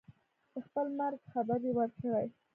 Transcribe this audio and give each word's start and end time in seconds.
د 0.53 0.55
خپل 0.65 0.85
مرګ 0.99 1.19
خبر 1.33 1.59
یې 1.67 1.71
ورکړی. 1.79 2.27